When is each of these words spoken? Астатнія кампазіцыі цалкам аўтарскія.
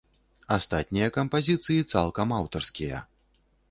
Астатнія 0.55 1.11
кампазіцыі 1.19 1.87
цалкам 1.95 2.37
аўтарскія. 2.43 3.09